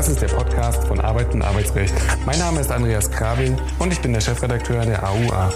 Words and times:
Das 0.00 0.08
ist 0.08 0.22
der 0.22 0.28
Podcast 0.28 0.82
von 0.84 0.98
Arbeit 0.98 1.34
und 1.34 1.42
Arbeitsrecht. 1.42 1.92
Mein 2.24 2.38
Name 2.38 2.60
ist 2.60 2.72
Andreas 2.72 3.10
Krabel 3.10 3.54
und 3.78 3.92
ich 3.92 4.00
bin 4.00 4.14
der 4.14 4.22
Chefredakteur 4.22 4.86
der 4.86 5.06
AUA. 5.06 5.52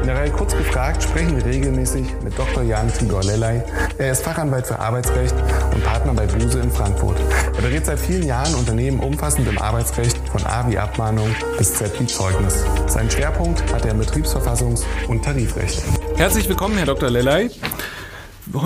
In 0.00 0.08
der 0.08 0.16
Reihe 0.16 0.32
Kurz 0.32 0.52
gefragt 0.56 1.04
sprechen 1.04 1.36
wir 1.36 1.44
regelmäßig 1.44 2.06
mit 2.24 2.36
Dr. 2.36 2.64
Jan 2.64 2.92
Tibor 2.92 3.22
Lellay. 3.22 3.62
Er 3.98 4.10
ist 4.10 4.24
Fachanwalt 4.24 4.66
für 4.66 4.80
Arbeitsrecht 4.80 5.36
und 5.72 5.84
Partner 5.84 6.12
bei 6.12 6.26
Buse 6.26 6.58
in 6.58 6.72
Frankfurt. 6.72 7.20
Er 7.54 7.62
berät 7.62 7.86
seit 7.86 8.00
vielen 8.00 8.26
Jahren 8.26 8.52
Unternehmen 8.56 8.98
umfassend 8.98 9.46
im 9.46 9.58
Arbeitsrecht 9.58 10.18
von 10.32 10.44
A 10.44 10.68
wie 10.68 10.76
Abmahnung 10.76 11.32
bis 11.56 11.72
Z 11.74 11.92
wie 12.00 12.06
Zeugnis. 12.06 12.64
Seinen 12.88 13.12
Schwerpunkt 13.12 13.62
hat 13.72 13.84
er 13.84 13.92
im 13.92 14.00
Betriebsverfassungs- 14.00 14.82
und 15.06 15.24
Tarifrecht. 15.24 15.84
Herzlich 16.16 16.48
willkommen, 16.48 16.78
Herr 16.78 16.86
Dr. 16.86 17.10
Lellay. 17.10 17.48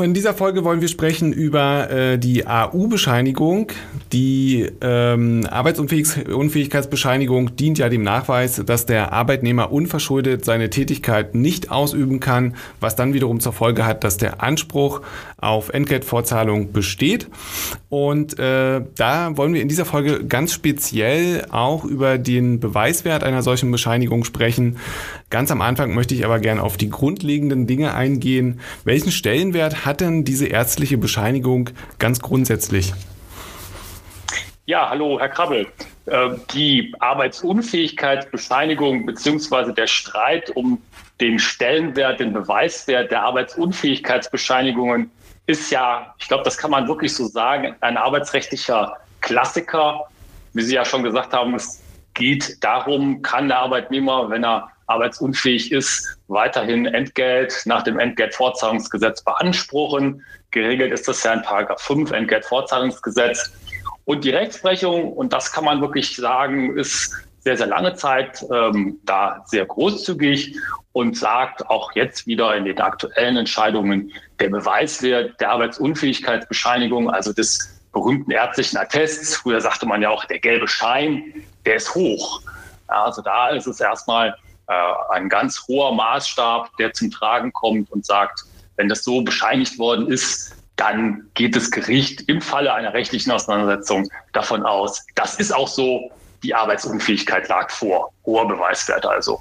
In 0.03 0.15
dieser 0.15 0.33
Folge 0.33 0.65
wollen 0.65 0.81
wir 0.81 0.89
sprechen 0.89 1.35
über 1.35 1.91
äh, 1.91 2.19
die 2.19 2.47
AU-Bescheinigung. 2.47 3.73
Die 4.11 4.67
ähm, 4.81 5.47
Arbeitsunfähigkeitsbescheinigung 5.51 7.57
dient 7.57 7.77
ja 7.77 7.91
dem 7.91 8.03
Nachweis, 8.03 8.63
dass 8.65 8.87
der 8.87 9.13
Arbeitnehmer 9.13 9.71
unverschuldet 9.71 10.47
seine 10.47 10.71
Tätigkeit 10.71 11.35
nicht 11.35 11.71
ausüben 11.71 12.21
kann, 12.21 12.55
was 12.81 12.97
dann 12.97 13.13
wiederum 13.13 13.41
zur 13.41 13.53
Folge 13.53 13.85
hat, 13.85 14.03
dass 14.03 14.17
der 14.17 14.43
Anspruch 14.43 15.03
auf 15.37 15.69
Entgeltvorzahlung 15.69 16.73
besteht. 16.73 17.29
Und 17.91 18.39
äh, 18.39 18.81
da 18.97 19.37
wollen 19.37 19.53
wir 19.53 19.61
in 19.61 19.69
dieser 19.69 19.85
Folge 19.85 20.25
ganz 20.25 20.55
speziell 20.55 21.45
auch 21.51 21.85
über 21.85 22.17
den 22.17 22.61
Beweiswert 22.61 23.23
einer 23.23 23.43
solchen 23.43 23.71
Bescheinigung 23.71 24.25
sprechen. 24.25 24.79
Ganz 25.29 25.51
am 25.51 25.61
Anfang 25.61 25.93
möchte 25.93 26.15
ich 26.15 26.25
aber 26.25 26.39
gerne 26.39 26.63
auf 26.63 26.77
die 26.77 26.89
grundlegenden 26.89 27.67
Dinge 27.67 27.95
eingehen. 27.95 28.61
Welchen 28.85 29.11
Stellenwert 29.11 29.85
hat 29.85 30.01
denn 30.01 30.25
diese 30.25 30.47
ärztliche 30.47 30.99
Bescheinigung 30.99 31.71
ganz 31.99 32.21
grundsätzlich? 32.21 32.95
Ja, 34.67 34.89
hallo, 34.89 35.19
Herr 35.19 35.29
Krabbel. 35.29 35.67
Äh, 36.07 36.31
die 36.55 36.95
Arbeitsunfähigkeitsbescheinigung 37.01 39.05
beziehungsweise 39.05 39.73
der 39.73 39.89
Streit 39.89 40.55
um 40.55 40.81
den 41.21 41.41
Stellenwert, 41.41 42.21
den 42.21 42.33
Beweiswert 42.33 43.11
der 43.11 43.23
Arbeitsunfähigkeitsbescheinigungen 43.23 45.11
ist 45.47 45.71
ja, 45.71 46.15
ich 46.19 46.29
glaube, 46.29 46.45
das 46.45 46.57
kann 46.57 46.71
man 46.71 46.87
wirklich 46.87 47.15
so 47.15 47.27
sagen, 47.27 47.75
ein 47.81 47.97
arbeitsrechtlicher 47.97 48.97
Klassiker. 49.21 50.05
Wie 50.53 50.63
Sie 50.63 50.75
ja 50.75 50.85
schon 50.85 51.03
gesagt 51.03 51.33
haben, 51.33 51.55
es 51.55 51.83
geht 52.15 52.63
darum, 52.63 53.23
kann 53.23 53.49
der 53.49 53.59
Arbeitnehmer, 53.59 54.31
wenn 54.31 54.45
er 54.45 54.71
arbeitsunfähig 54.87 55.73
ist, 55.73 56.19
weiterhin 56.29 56.87
Entgelt 56.87 57.63
nach 57.65 57.83
dem 57.83 57.99
Entgeltfortzahlungsgesetz 57.99 59.23
beanspruchen. 59.23 60.25
Geregelt 60.51 60.93
ist 60.93 61.09
das 61.09 61.23
ja 61.23 61.33
in 61.33 61.43
Paragraph 61.43 61.81
5 61.83 62.11
Entgeltfortzahlungsgesetz. 62.13 63.53
Und 64.05 64.25
die 64.25 64.31
Rechtsprechung, 64.31 65.13
und 65.13 65.33
das 65.33 65.53
kann 65.53 65.65
man 65.65 65.81
wirklich 65.81 66.15
sagen, 66.17 66.77
ist 66.77 67.13
sehr, 67.41 67.57
sehr 67.57 67.67
lange 67.67 67.95
Zeit 67.95 68.45
ähm, 68.53 68.99
da 69.05 69.43
sehr 69.47 69.67
großzügig 69.67 70.57
und 70.93 71.17
sagt 71.17 71.69
auch 71.69 71.93
jetzt 71.95 72.27
wieder 72.27 72.57
in 72.57 72.65
den 72.65 72.81
aktuellen 72.81 73.37
Entscheidungen, 73.37 74.13
der 74.41 74.49
Beweiswert 74.49 75.41
der 75.41 75.51
Arbeitsunfähigkeitsbescheinigung, 75.51 77.11
also 77.11 77.33
des 77.33 77.81
berühmten 77.93 78.31
ärztlichen 78.31 78.79
Attests, 78.79 79.37
früher 79.37 79.61
sagte 79.61 79.87
man 79.87 80.03
ja 80.03 80.11
auch 80.11 80.25
der 80.25 80.39
gelbe 80.39 80.67
Schein, 80.67 81.35
der 81.65 81.77
ist 81.77 81.95
hoch. 81.95 82.43
Also 82.89 83.23
da 83.23 83.49
ist 83.51 83.67
es 83.67 83.81
erstmal 83.81 84.37
ein 84.67 85.29
ganz 85.29 85.65
hoher 85.69 85.95
Maßstab, 85.95 86.77
der 86.79 86.93
zum 86.93 87.11
Tragen 87.11 87.53
kommt 87.53 87.91
und 87.93 88.05
sagt, 88.05 88.45
wenn 88.77 88.89
das 88.89 89.05
so 89.05 89.23
bescheinigt 89.23 89.79
worden 89.79 90.09
ist, 90.09 90.57
dann 90.77 91.31
geht 91.35 91.57
das 91.57 91.71
Gericht 91.71 92.29
im 92.29 92.41
Falle 92.41 92.75
einer 92.75 92.93
rechtlichen 92.93 93.31
Auseinandersetzung 93.31 94.09
davon 94.33 94.65
aus, 94.65 95.05
das 95.15 95.37
ist 95.37 95.55
auch 95.55 95.69
so, 95.69 96.11
die 96.43 96.55
Arbeitsunfähigkeit 96.55 97.49
lag 97.49 97.71
vor. 97.71 98.13
Hoher 98.25 98.47
Beweiswert 98.47 99.07
also. 99.07 99.41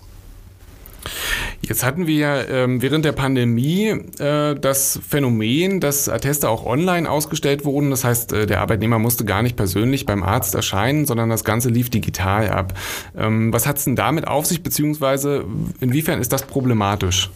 Jetzt 1.68 1.84
hatten 1.84 2.06
wir 2.06 2.48
ähm, 2.50 2.82
während 2.82 3.06
der 3.06 3.12
Pandemie 3.12 3.88
äh, 4.20 4.56
das 4.56 5.00
Phänomen, 5.08 5.80
dass 5.80 6.10
Atteste 6.10 6.48
auch 6.48 6.66
online 6.66 7.10
ausgestellt 7.10 7.66
wurden. 7.66 7.90
Das 7.90 8.04
heißt, 8.04 8.34
äh, 8.34 8.46
der 8.46 8.62
Arbeitnehmer 8.62 9.00
musste 9.00 9.26
gar 9.26 9.42
nicht 9.42 9.56
persönlich 9.56 10.06
beim 10.06 10.22
Arzt 10.22 10.54
erscheinen, 10.54 11.06
sondern 11.06 11.30
das 11.30 11.44
Ganze 11.44 11.70
lief 11.70 11.90
digital 11.90 12.50
ab. 12.50 12.74
Ähm, 13.18 13.52
was 13.52 13.66
hat 13.66 13.78
es 13.78 13.86
denn 13.86 13.96
damit 13.96 14.28
auf 14.28 14.46
sich, 14.46 14.62
beziehungsweise 14.62 15.46
inwiefern 15.80 16.22
ist 16.22 16.32
das 16.32 16.44
problematisch? 16.44 17.32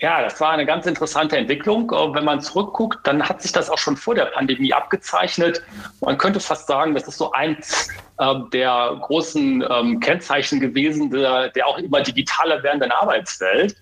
Ja, 0.00 0.22
das 0.22 0.40
war 0.40 0.52
eine 0.52 0.64
ganz 0.64 0.86
interessante 0.86 1.36
Entwicklung. 1.36 1.90
Äh, 1.90 2.14
wenn 2.14 2.24
man 2.24 2.40
zurückguckt, 2.40 3.04
dann 3.04 3.20
hat 3.28 3.42
sich 3.42 3.50
das 3.50 3.68
auch 3.68 3.78
schon 3.78 3.96
vor 3.96 4.14
der 4.14 4.26
Pandemie 4.26 4.72
abgezeichnet. 4.72 5.60
Man 6.00 6.16
könnte 6.16 6.38
fast 6.38 6.68
sagen, 6.68 6.94
das 6.94 7.08
ist 7.08 7.18
so 7.18 7.32
eins 7.32 7.88
äh, 8.18 8.34
der 8.52 8.96
großen 9.00 9.64
ähm, 9.68 9.98
Kennzeichen 9.98 10.60
gewesen, 10.60 11.10
der, 11.10 11.48
der, 11.48 11.66
auch 11.66 11.78
immer 11.78 12.00
digitaler 12.00 12.62
werdenden 12.62 12.92
Arbeitswelt. 12.92 13.72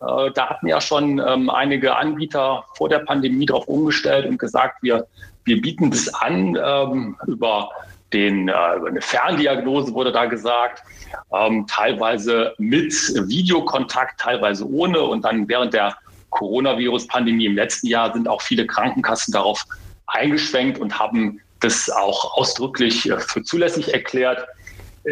Äh, 0.00 0.30
da 0.32 0.48
hatten 0.48 0.66
ja 0.66 0.80
schon 0.80 1.18
ähm, 1.18 1.50
einige 1.50 1.94
Anbieter 1.94 2.64
vor 2.74 2.88
der 2.88 3.00
Pandemie 3.00 3.44
darauf 3.44 3.68
umgestellt 3.68 4.24
und 4.24 4.38
gesagt, 4.38 4.82
wir, 4.82 5.06
wir 5.44 5.60
bieten 5.60 5.90
das 5.90 6.12
an 6.14 6.56
ähm, 6.58 7.18
über 7.26 7.68
den, 8.12 8.48
äh, 8.48 8.52
eine 8.52 9.00
Ferndiagnose 9.00 9.92
wurde 9.92 10.12
da 10.12 10.26
gesagt 10.26 10.82
ähm, 11.32 11.66
teilweise 11.68 12.54
mit 12.58 12.92
Videokontakt, 13.26 14.20
teilweise 14.20 14.68
ohne. 14.68 15.00
Und 15.02 15.24
dann 15.24 15.48
während 15.48 15.74
der 15.74 15.96
Coronavirus-Pandemie 16.30 17.46
im 17.46 17.56
letzten 17.56 17.88
Jahr 17.88 18.12
sind 18.12 18.28
auch 18.28 18.42
viele 18.42 18.66
Krankenkassen 18.66 19.32
darauf 19.32 19.64
eingeschwenkt 20.06 20.78
und 20.78 20.98
haben 20.98 21.40
das 21.60 21.90
auch 21.90 22.36
ausdrücklich 22.36 23.10
äh, 23.10 23.18
für 23.18 23.42
zulässig 23.42 23.92
erklärt. 23.92 24.46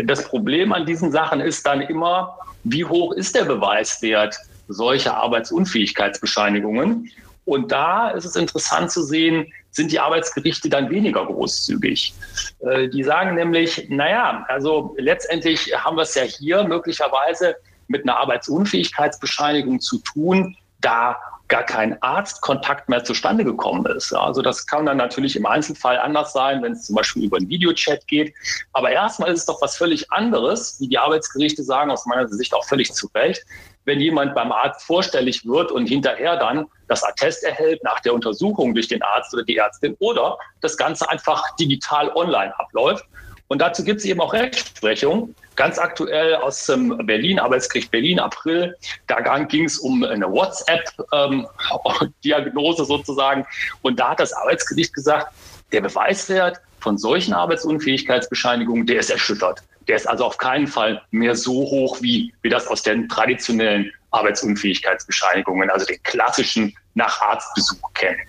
Das 0.04 0.28
Problem 0.28 0.72
an 0.72 0.86
diesen 0.86 1.12
Sachen 1.12 1.40
ist 1.40 1.66
dann 1.66 1.80
immer, 1.80 2.36
wie 2.64 2.84
hoch 2.84 3.12
ist 3.12 3.34
der 3.34 3.44
Beweiswert 3.44 4.36
solcher 4.68 5.16
Arbeitsunfähigkeitsbescheinigungen? 5.16 7.10
Und 7.44 7.70
da 7.70 8.10
ist 8.10 8.24
es 8.24 8.36
interessant 8.36 8.90
zu 8.90 9.02
sehen, 9.02 9.52
sind 9.74 9.90
die 9.90 9.98
Arbeitsgerichte 9.98 10.68
dann 10.68 10.88
weniger 10.88 11.26
großzügig. 11.26 12.14
Äh, 12.60 12.88
die 12.88 13.02
sagen 13.02 13.34
nämlich, 13.34 13.86
naja, 13.90 14.44
also 14.48 14.94
letztendlich 14.98 15.74
haben 15.76 15.96
wir 15.96 16.02
es 16.02 16.14
ja 16.14 16.22
hier 16.22 16.64
möglicherweise 16.64 17.56
mit 17.88 18.04
einer 18.04 18.18
Arbeitsunfähigkeitsbescheinigung 18.18 19.80
zu 19.80 19.98
tun, 19.98 20.56
da 20.80 21.16
gar 21.48 21.62
kein 21.62 22.00
Arztkontakt 22.02 22.88
mehr 22.88 23.04
zustande 23.04 23.44
gekommen 23.44 23.84
ist. 23.86 24.12
Also 24.14 24.40
das 24.40 24.66
kann 24.66 24.86
dann 24.86 24.96
natürlich 24.96 25.36
im 25.36 25.44
Einzelfall 25.44 25.98
anders 25.98 26.32
sein, 26.32 26.62
wenn 26.62 26.72
es 26.72 26.84
zum 26.84 26.96
Beispiel 26.96 27.24
über 27.24 27.36
einen 27.36 27.48
Videochat 27.48 28.06
geht. 28.06 28.34
Aber 28.72 28.90
erstmal 28.90 29.30
ist 29.30 29.40
es 29.40 29.46
doch 29.46 29.60
was 29.60 29.76
völlig 29.76 30.10
anderes, 30.10 30.80
wie 30.80 30.88
die 30.88 30.98
Arbeitsgerichte 30.98 31.62
sagen, 31.62 31.90
aus 31.90 32.06
meiner 32.06 32.28
Sicht 32.28 32.54
auch 32.54 32.64
völlig 32.64 32.92
zu 32.92 33.08
Recht, 33.14 33.44
wenn 33.84 34.00
jemand 34.00 34.34
beim 34.34 34.52
Arzt 34.52 34.86
vorstellig 34.86 35.44
wird 35.44 35.70
und 35.70 35.86
hinterher 35.86 36.36
dann 36.36 36.66
das 36.88 37.04
Attest 37.04 37.44
erhält 37.44 37.84
nach 37.84 38.00
der 38.00 38.14
Untersuchung 38.14 38.74
durch 38.74 38.88
den 38.88 39.02
Arzt 39.02 39.34
oder 39.34 39.44
die 39.44 39.58
Ärztin 39.58 39.96
oder 39.98 40.38
das 40.62 40.76
Ganze 40.76 41.08
einfach 41.10 41.54
digital 41.56 42.10
online 42.14 42.58
abläuft. 42.58 43.04
Und 43.48 43.60
dazu 43.60 43.84
gibt 43.84 44.00
es 44.00 44.06
eben 44.06 44.20
auch 44.20 44.32
Rechtsprechung. 44.32 45.34
Ganz 45.56 45.78
aktuell 45.78 46.34
aus 46.36 46.66
dem 46.66 46.96
Berlin, 47.06 47.38
Arbeitsgericht 47.38 47.90
Berlin, 47.90 48.18
April. 48.18 48.74
Da 49.06 49.20
ging 49.44 49.64
es 49.64 49.78
um 49.78 50.02
eine 50.02 50.30
WhatsApp-Diagnose 50.30 52.82
ähm, 52.82 52.86
sozusagen. 52.86 53.46
Und 53.82 54.00
da 54.00 54.10
hat 54.10 54.20
das 54.20 54.32
Arbeitsgericht 54.32 54.92
gesagt, 54.92 55.32
der 55.72 55.80
Beweiswert 55.80 56.60
von 56.80 56.98
solchen 56.98 57.34
Arbeitsunfähigkeitsbescheinigungen, 57.34 58.86
der 58.86 59.00
ist 59.00 59.10
erschüttert. 59.10 59.62
Der 59.86 59.96
ist 59.96 60.08
also 60.08 60.24
auf 60.24 60.38
keinen 60.38 60.66
Fall 60.66 61.02
mehr 61.10 61.36
so 61.36 61.52
hoch, 61.52 61.98
wie 62.00 62.32
wir 62.42 62.50
das 62.50 62.66
aus 62.66 62.82
den 62.82 63.08
traditionellen 63.08 63.92
Arbeitsunfähigkeitsbescheinigungen, 64.10 65.70
also 65.70 65.86
den 65.86 66.02
klassischen 66.02 66.74
nach 66.94 67.20
Arztbesuch 67.20 67.92
kennen. 67.94 68.20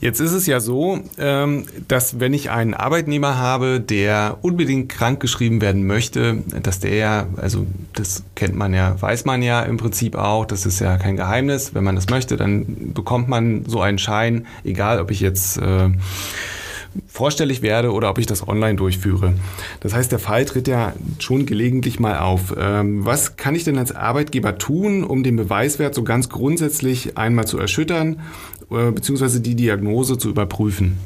Jetzt 0.00 0.20
ist 0.20 0.32
es 0.32 0.46
ja 0.46 0.60
so, 0.60 1.00
ähm, 1.18 1.66
dass 1.88 2.20
wenn 2.20 2.34
ich 2.34 2.50
einen 2.50 2.74
Arbeitnehmer 2.74 3.38
habe, 3.38 3.80
der 3.80 4.38
unbedingt 4.42 4.88
krankgeschrieben 4.90 5.60
werden 5.60 5.86
möchte, 5.86 6.42
dass 6.62 6.80
der 6.80 6.94
ja, 6.94 7.26
also 7.36 7.66
das 7.94 8.24
kennt 8.34 8.54
man 8.54 8.74
ja, 8.74 9.00
weiß 9.00 9.24
man 9.24 9.42
ja 9.42 9.62
im 9.62 9.76
Prinzip 9.76 10.16
auch, 10.16 10.44
das 10.44 10.66
ist 10.66 10.80
ja 10.80 10.96
kein 10.98 11.16
Geheimnis. 11.16 11.74
Wenn 11.74 11.84
man 11.84 11.96
das 11.96 12.08
möchte, 12.08 12.36
dann 12.36 12.92
bekommt 12.92 13.28
man 13.28 13.64
so 13.66 13.80
einen 13.80 13.98
Schein, 13.98 14.46
egal 14.64 15.00
ob 15.00 15.10
ich 15.10 15.20
jetzt 15.20 15.58
äh, 15.58 15.90
vorstellig 17.06 17.62
werde 17.62 17.92
oder 17.92 18.10
ob 18.10 18.18
ich 18.18 18.26
das 18.26 18.46
online 18.46 18.76
durchführe. 18.76 19.34
Das 19.80 19.94
heißt, 19.94 20.12
der 20.12 20.18
Fall 20.18 20.44
tritt 20.44 20.68
ja 20.68 20.92
schon 21.18 21.46
gelegentlich 21.46 22.00
mal 22.00 22.18
auf. 22.18 22.54
Ähm, 22.58 23.04
was 23.04 23.36
kann 23.36 23.54
ich 23.54 23.64
denn 23.64 23.78
als 23.78 23.94
Arbeitgeber 23.94 24.58
tun, 24.58 25.04
um 25.04 25.22
den 25.22 25.36
Beweiswert 25.36 25.94
so 25.94 26.04
ganz 26.04 26.28
grundsätzlich 26.28 27.16
einmal 27.16 27.46
zu 27.46 27.58
erschüttern, 27.58 28.20
äh, 28.70 28.90
beziehungsweise 28.90 29.40
die 29.40 29.54
Diagnose 29.54 30.18
zu 30.18 30.28
überprüfen? 30.28 30.98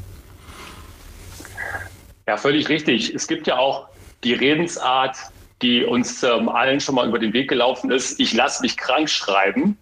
Ja, 2.27 2.37
völlig 2.37 2.69
richtig. 2.69 3.15
Es 3.15 3.29
gibt 3.29 3.47
ja 3.47 3.59
auch 3.59 3.87
die 4.25 4.35
Redensart, 4.35 5.17
die 5.63 5.85
uns 5.85 6.23
ähm, 6.23 6.49
allen 6.49 6.81
schon 6.81 6.97
mal 6.97 7.09
über 7.09 7.19
den 7.19 7.33
Weg 7.33 7.49
gelaufen 7.49 7.91
ist. 7.91 8.19
Ich 8.21 8.35
lasse 8.35 8.63
mich 8.63 8.77
krank 8.77 9.09
schreiben. 9.09 9.79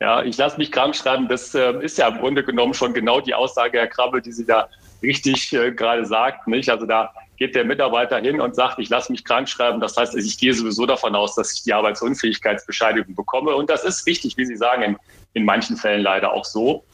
Ja, 0.00 0.22
ich 0.22 0.36
lasse 0.36 0.58
mich 0.58 0.70
krank 0.70 0.94
schreiben. 0.94 1.28
Das 1.28 1.54
äh, 1.54 1.72
ist 1.82 1.98
ja 1.98 2.08
im 2.08 2.18
Grunde 2.18 2.44
genommen 2.44 2.72
schon 2.72 2.94
genau 2.94 3.20
die 3.20 3.34
Aussage, 3.34 3.78
Herr 3.78 3.88
Krabbel, 3.88 4.22
die 4.22 4.32
Sie 4.32 4.46
da 4.46 4.68
richtig 5.02 5.52
äh, 5.52 5.72
gerade 5.72 6.04
sagt. 6.04 6.46
Nicht? 6.46 6.70
Also 6.70 6.86
da 6.86 7.12
geht 7.38 7.54
der 7.54 7.64
Mitarbeiter 7.64 8.18
hin 8.18 8.40
und 8.40 8.54
sagt, 8.54 8.78
ich 8.78 8.88
lasse 8.88 9.12
mich 9.12 9.24
krank 9.24 9.48
schreiben. 9.48 9.80
Das 9.80 9.96
heißt, 9.96 10.16
ich 10.16 10.38
gehe 10.38 10.52
sowieso 10.52 10.86
davon 10.86 11.14
aus, 11.14 11.34
dass 11.36 11.52
ich 11.52 11.62
die 11.62 11.72
Arbeitsunfähigkeitsbescheinigung 11.72 13.14
bekomme. 13.14 13.54
Und 13.54 13.70
das 13.70 13.84
ist 13.84 14.06
richtig, 14.06 14.36
wie 14.36 14.44
Sie 14.44 14.56
sagen, 14.56 14.82
in, 14.82 14.96
in 15.34 15.44
manchen 15.44 15.76
Fällen 15.76 16.02
leider 16.02 16.32
auch 16.32 16.44
so. 16.44 16.84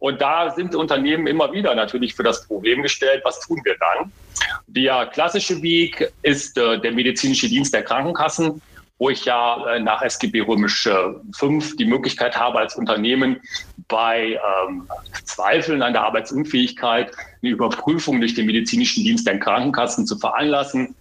Und 0.00 0.20
da 0.20 0.50
sind 0.50 0.74
Unternehmen 0.74 1.26
immer 1.28 1.52
wieder 1.52 1.74
natürlich 1.74 2.14
für 2.14 2.24
das 2.24 2.46
Problem 2.46 2.82
gestellt, 2.82 3.22
was 3.24 3.40
tun 3.40 3.60
wir 3.64 3.76
dann? 3.78 4.12
Der 4.66 5.06
klassische 5.06 5.62
Weg 5.62 6.12
ist 6.22 6.58
äh, 6.58 6.80
der 6.80 6.92
medizinische 6.92 7.48
Dienst 7.48 7.72
der 7.72 7.84
Krankenkassen 7.84 8.60
wo 9.02 9.10
ich 9.10 9.24
ja 9.24 9.66
äh, 9.66 9.80
nach 9.80 10.00
SGB 10.00 10.42
Römisch 10.42 10.88
5 11.34 11.76
die 11.76 11.86
Möglichkeit 11.86 12.38
habe, 12.38 12.60
als 12.60 12.76
Unternehmen 12.76 13.40
bei 13.88 14.38
ähm, 14.68 14.88
Zweifeln 15.24 15.82
an 15.82 15.92
der 15.92 16.04
Arbeitsunfähigkeit 16.04 17.10
eine 17.42 17.50
Überprüfung 17.50 18.20
durch 18.20 18.34
den 18.34 18.46
medizinischen 18.46 19.02
Dienst 19.02 19.26
der 19.26 19.40
Krankenkassen 19.40 20.06
zu 20.06 20.16
veranlassen. 20.16 20.94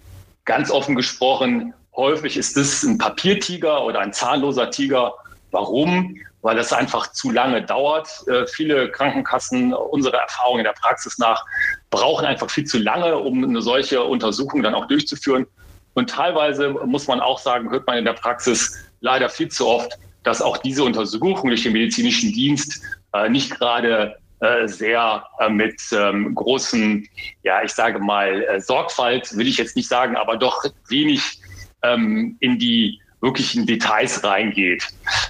Ganz 0.46 0.72
offen 0.72 0.96
gesprochen, 0.96 1.76
häufig 1.96 2.38
ist 2.38 2.58
es 2.58 2.82
ein 2.82 2.98
Papiertiger 2.98 3.86
oder 3.86 4.00
ein 4.00 4.14
zahnloser 4.14 4.72
Tiger. 4.72 5.14
Warum? 5.52 6.18
Weil 6.42 6.56
das 6.56 6.74
einfach 6.74 7.12
zu 7.12 7.30
lange 7.30 7.62
dauert. 7.62 8.10
Äh, 8.28 8.48
viele 8.48 8.90
Krankenkassen, 8.90 9.76
unserer 9.76 10.18
Erfahrung 10.18 10.58
in 10.58 10.64
der 10.64 10.74
Praxis 10.74 11.20
nach, 11.20 11.46
brauchen 11.92 12.26
einfach 12.26 12.50
viel 12.50 12.66
zu 12.66 12.80
lange, 12.80 13.16
um 13.16 13.44
eine 13.44 13.62
solche 13.62 14.02
Untersuchung 14.02 14.64
dann 14.64 14.74
auch 14.74 14.88
durchzuführen. 14.88 15.46
Und 15.94 16.10
teilweise 16.10 16.70
muss 16.70 17.08
man 17.08 17.20
auch 17.20 17.40
sagen, 17.40 17.70
hört 17.70 17.86
man 17.88 17.98
in 17.98 18.06
der 18.06 18.14
Praxis 18.14 18.78
leider 19.02 19.30
viel 19.30 19.50
zu 19.50 19.68
oft, 19.68 19.98
dass 20.24 20.42
auch 20.42 20.58
diese 20.58 20.84
Untersuchung 20.84 21.50
durch 21.50 21.64
den 21.64 21.74
medizinischen 21.74 22.32
Dienst 22.32 22.82
äh, 23.14 23.30
nicht 23.30 23.52
gerade 23.52 24.16
äh, 24.42 24.68
sehr 24.68 25.24
äh, 25.40 25.50
mit 25.50 25.80
ähm, 25.92 26.34
großen, 26.34 27.08
ja, 27.44 27.62
ich 27.64 27.72
sage 27.74 28.00
mal, 28.00 28.44
äh, 28.44 28.60
Sorgfalt, 28.60 29.38
will 29.38 29.48
ich 29.48 29.58
jetzt 29.58 29.76
nicht 29.76 29.88
sagen, 29.88 30.16
aber 30.16 30.36
doch 30.36 30.64
wenig 30.90 31.40
ähm, 31.84 32.38
in 32.40 32.58
die 32.58 33.00
wirklichen 33.22 33.68
Details 33.68 34.24
reingeht. 34.24 34.84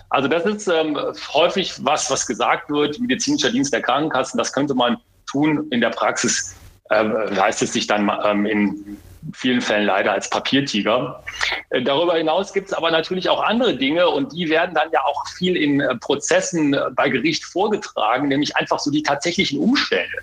Also 0.09 0.29
das 0.29 0.45
ist 0.45 0.67
ähm, 0.69 0.97
häufig 1.33 1.73
was, 1.83 2.09
was 2.09 2.25
gesagt 2.25 2.69
wird, 2.69 2.99
medizinischer 2.99 3.51
Dienst 3.51 3.73
der 3.73 3.81
Krankenkassen, 3.81 4.37
das 4.37 4.53
könnte 4.53 4.75
man 4.75 4.97
tun. 5.29 5.67
In 5.71 5.81
der 5.81 5.89
Praxis 5.89 6.55
heißt 6.89 7.61
es 7.61 7.71
sich 7.71 7.87
dann 7.87 8.11
ähm, 8.25 8.45
in 8.45 8.97
vielen 9.33 9.61
Fällen 9.61 9.85
leider 9.85 10.13
als 10.13 10.29
Papiertiger. 10.29 11.23
Äh, 11.69 11.81
darüber 11.81 12.15
hinaus 12.15 12.53
gibt 12.53 12.67
es 12.67 12.73
aber 12.73 12.91
natürlich 12.91 13.29
auch 13.29 13.41
andere 13.43 13.75
Dinge 13.75 14.07
und 14.09 14.33
die 14.33 14.49
werden 14.49 14.73
dann 14.73 14.89
ja 14.91 15.01
auch 15.05 15.27
viel 15.27 15.55
in 15.55 15.79
äh, 15.79 15.95
Prozessen 15.95 16.73
äh, 16.73 16.81
bei 16.95 17.09
Gericht 17.09 17.45
vorgetragen, 17.45 18.27
nämlich 18.27 18.55
einfach 18.57 18.79
so 18.79 18.91
die 18.91 19.03
tatsächlichen 19.03 19.59
Umstände. 19.59 20.17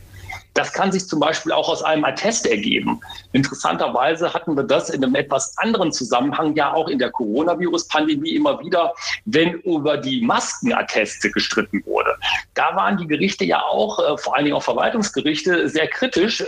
Das 0.54 0.72
kann 0.72 0.90
sich 0.90 1.06
zum 1.06 1.20
Beispiel 1.20 1.52
auch 1.52 1.68
aus 1.68 1.84
einem 1.84 2.04
Attest 2.04 2.44
ergeben. 2.46 3.00
Interessanterweise 3.32 4.34
hatten 4.34 4.56
wir 4.56 4.64
das 4.64 4.90
in 4.90 5.04
einem 5.04 5.14
etwas 5.14 5.56
anderen 5.58 5.92
Zusammenhang 5.92 6.56
ja 6.56 6.72
auch 6.72 6.88
in 6.88 6.98
der 6.98 7.10
Coronavirus-Pandemie 7.10 8.30
immer 8.30 8.58
wieder, 8.58 8.92
wenn 9.24 9.52
über 9.60 9.96
die 9.96 10.20
Maskenatteste 10.20 11.30
gestritten 11.30 11.84
wurde. 11.86 12.16
Da 12.54 12.74
waren 12.74 12.96
die 12.96 13.06
Gerichte 13.06 13.44
ja 13.44 13.62
auch, 13.62 14.18
vor 14.18 14.34
allen 14.34 14.46
Dingen 14.46 14.56
auch 14.56 14.62
Verwaltungsgerichte, 14.62 15.68
sehr 15.68 15.86
kritisch. 15.86 16.42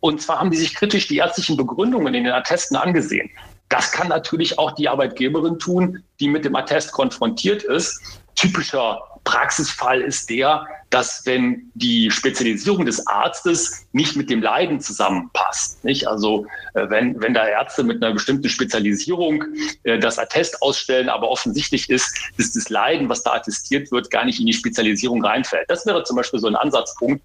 Und 0.00 0.22
zwar 0.22 0.40
haben 0.40 0.50
die 0.50 0.56
sich 0.56 0.74
kritisch 0.74 1.08
die 1.08 1.16
ärztlichen 1.16 1.56
Begründungen 1.56 2.14
in 2.14 2.24
den 2.24 2.32
Attesten 2.32 2.76
angesehen. 2.76 3.30
Das 3.68 3.92
kann 3.92 4.08
natürlich 4.08 4.58
auch 4.58 4.72
die 4.72 4.88
Arbeitgeberin 4.88 5.58
tun, 5.58 6.02
die 6.20 6.28
mit 6.28 6.44
dem 6.44 6.56
Attest 6.56 6.92
konfrontiert 6.92 7.62
ist. 7.64 8.20
Typischer 8.34 9.02
Praxisfall 9.28 10.00
ist 10.00 10.30
der, 10.30 10.66
dass 10.88 11.26
wenn 11.26 11.70
die 11.74 12.10
Spezialisierung 12.10 12.86
des 12.86 13.06
Arztes 13.06 13.86
nicht 13.92 14.16
mit 14.16 14.30
dem 14.30 14.40
Leiden 14.40 14.80
zusammenpasst, 14.80 15.84
nicht? 15.84 16.08
Also 16.08 16.46
äh, 16.72 16.88
wenn, 16.88 17.20
wenn 17.20 17.34
da 17.34 17.46
Ärzte 17.46 17.84
mit 17.84 18.02
einer 18.02 18.14
bestimmten 18.14 18.48
Spezialisierung 18.48 19.44
äh, 19.82 19.98
das 19.98 20.18
Attest 20.18 20.62
ausstellen, 20.62 21.10
aber 21.10 21.28
offensichtlich 21.28 21.90
ist, 21.90 22.18
dass 22.38 22.54
das 22.54 22.70
Leiden, 22.70 23.10
was 23.10 23.22
da 23.22 23.34
attestiert 23.34 23.92
wird, 23.92 24.10
gar 24.10 24.24
nicht 24.24 24.40
in 24.40 24.46
die 24.46 24.54
Spezialisierung 24.54 25.22
reinfällt. 25.22 25.68
Das 25.68 25.84
wäre 25.84 26.04
zum 26.04 26.16
Beispiel 26.16 26.40
so 26.40 26.46
ein 26.46 26.56
Ansatzpunkt. 26.56 27.22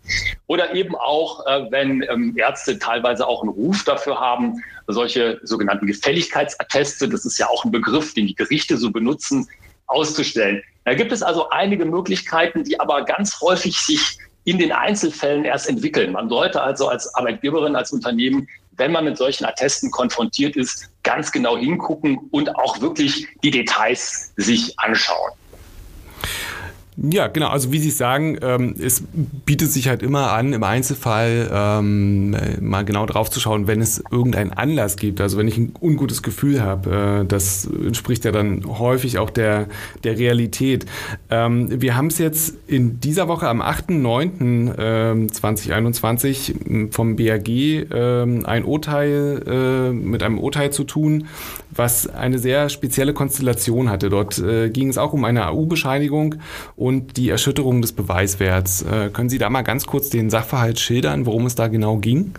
Oder 0.47 0.75
eben 0.75 0.97
auch, 0.97 1.45
äh, 1.45 1.71
wenn 1.71 2.01
ähm, 2.09 2.35
Ärzte 2.35 2.79
teilweise 2.79 3.25
auch 3.25 3.43
einen 3.43 3.51
Ruf 3.51 3.85
dafür 3.85 4.19
haben, 4.19 4.61
solche 4.87 5.39
sogenannten 5.43 5.87
Gefälligkeitsatteste, 5.87 7.07
das 7.07 7.23
ist 7.23 7.37
ja 7.37 7.47
auch 7.47 7.63
ein 7.63 7.71
Begriff, 7.71 8.13
den 8.13 8.27
die 8.27 8.35
Gerichte 8.35 8.75
so 8.75 8.91
benutzen, 8.91 9.47
auszustellen. 9.87 10.61
Da 10.85 10.93
gibt 10.93 11.11
es 11.11 11.23
also 11.23 11.49
einige 11.49 11.85
Möglichkeiten, 11.85 12.63
die 12.63 12.79
aber 12.79 13.05
ganz 13.05 13.39
häufig 13.41 13.77
sich 13.77 14.17
in 14.43 14.57
den 14.57 14.71
Einzelfällen 14.71 15.45
erst 15.45 15.69
entwickeln. 15.69 16.11
Man 16.11 16.27
sollte 16.29 16.61
also 16.61 16.89
als 16.89 17.13
Arbeitgeberin, 17.15 17.75
als 17.75 17.91
Unternehmen, 17.93 18.47
wenn 18.71 18.91
man 18.91 19.05
mit 19.05 19.17
solchen 19.17 19.45
Attesten 19.45 19.91
konfrontiert 19.91 20.55
ist, 20.55 20.89
ganz 21.03 21.31
genau 21.31 21.57
hingucken 21.57 22.17
und 22.31 22.55
auch 22.55 22.81
wirklich 22.81 23.27
die 23.43 23.51
Details 23.51 24.33
sich 24.35 24.77
anschauen. 24.79 25.31
Ja, 26.95 27.27
genau. 27.27 27.47
Also 27.47 27.71
wie 27.71 27.79
Sie 27.79 27.89
sagen, 27.89 28.37
ähm, 28.41 28.75
es 28.79 29.01
bietet 29.45 29.71
sich 29.71 29.87
halt 29.87 30.03
immer 30.03 30.31
an, 30.31 30.53
im 30.53 30.61
Einzelfall 30.63 31.49
ähm, 31.51 32.37
mal 32.61 32.85
genau 32.85 33.07
drauf 33.07 33.31
zu 33.31 33.39
schauen, 33.39 33.65
wenn 33.67 33.81
es 33.81 34.03
irgendeinen 34.11 34.53
Anlass 34.53 34.97
gibt. 34.97 35.19
Also 35.19 35.39
wenn 35.39 35.47
ich 35.47 35.57
ein 35.57 35.73
ungutes 35.81 36.21
Gefühl 36.21 36.61
habe, 36.61 37.23
äh, 37.23 37.25
das 37.25 37.65
entspricht 37.65 38.25
ja 38.25 38.31
dann 38.31 38.77
häufig 38.79 39.17
auch 39.17 39.31
der, 39.31 39.69
der 40.03 40.19
Realität. 40.19 40.85
Ähm, 41.31 41.81
wir 41.81 41.95
haben 41.95 42.07
es 42.07 42.17
jetzt 42.19 42.55
in 42.67 42.99
dieser 42.99 43.27
Woche 43.27 43.47
am 43.47 43.61
8.9.2021 43.61 46.53
ähm, 46.67 46.91
vom 46.91 47.15
BAG 47.15 47.49
ein 48.43 48.65
Urteil 48.65 49.43
äh, 49.47 49.91
mit 49.91 50.23
einem 50.23 50.37
Urteil 50.37 50.71
zu 50.71 50.83
tun, 50.83 51.27
was 51.71 52.07
eine 52.07 52.39
sehr 52.39 52.69
spezielle 52.69 53.13
Konstellation 53.13 53.89
hatte. 53.89 54.09
Dort 54.09 54.39
äh, 54.39 54.69
ging 54.69 54.89
es 54.89 54.97
auch 54.97 55.13
um 55.13 55.25
eine 55.25 55.47
AU-Bescheinigung 55.47 56.35
und 56.83 57.15
die 57.15 57.29
Erschütterung 57.29 57.81
des 57.81 57.93
Beweiswerts. 57.93 58.81
Äh, 58.81 59.09
können 59.09 59.29
Sie 59.29 59.37
da 59.37 59.49
mal 59.49 59.61
ganz 59.61 59.85
kurz 59.85 60.09
den 60.09 60.29
Sachverhalt 60.29 60.81
schildern, 60.81 61.25
worum 61.25 61.45
es 61.45 61.55
da 61.55 61.69
genau 61.69 61.95
ging? 61.95 62.33